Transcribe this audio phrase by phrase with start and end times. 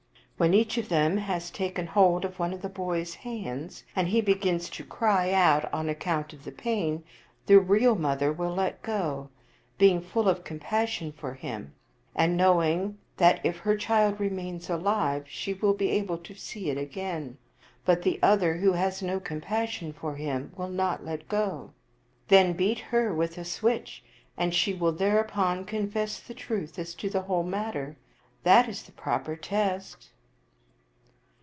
[0.41, 4.21] When each of them has taken hold of one of the boy's hands, and he
[4.21, 7.95] begins to cry out on account 55 Oriental Mystery Stories of the pain, the real
[7.95, 9.29] mother will let go,
[9.77, 11.75] being full of com passion for him,
[12.15, 16.77] and knowing that if her child remains alive she will be able to see it
[16.79, 17.37] again;
[17.85, 21.69] but the other, who has no compassion for him, will not let go.
[22.29, 24.03] Then beat her with a switch,
[24.35, 27.95] and she will thereupon confess the truth as to th(* whole matter.
[28.41, 30.09] That is the proper test."